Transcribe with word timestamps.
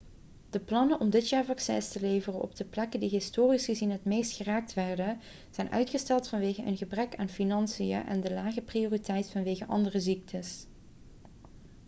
de 0.49 0.59
plannen 0.59 0.99
om 0.99 1.09
dit 1.09 1.29
jaar 1.29 1.45
vaccins 1.45 1.89
te 1.91 1.99
leveren 1.99 2.41
op 2.41 2.55
de 2.55 2.65
plekken 2.65 2.99
die 2.99 3.09
historisch 3.09 3.65
gezien 3.65 3.89
het 3.91 4.05
meest 4.05 4.35
geraakt 4.35 4.73
werden 4.73 5.19
zijn 5.51 5.71
uitgesteld 5.71 6.27
vanwege 6.27 6.63
een 6.65 6.77
gebrek 6.77 7.15
aan 7.15 7.29
financiën 7.29 8.05
en 8.05 8.21
de 8.21 8.33
lage 8.33 8.61
prioriteit 8.61 9.29
vanwege 9.29 9.65
andere 9.65 9.99
ziektes 9.99 10.65